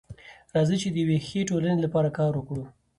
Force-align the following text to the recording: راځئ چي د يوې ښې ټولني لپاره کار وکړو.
راځئ 0.55 0.75
چي 0.81 0.89
د 0.91 0.95
يوې 1.03 1.17
ښې 1.27 1.41
ټولني 1.49 1.79
لپاره 1.85 2.09
کار 2.17 2.31
وکړو. 2.35 2.63